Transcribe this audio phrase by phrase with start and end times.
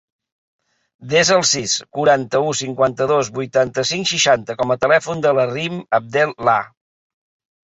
[1.11, 6.65] Desa el sis, quaranta-u, cinquanta-dos, vuitanta-cinc, seixanta com a telèfon de la Rim Abdel Lah.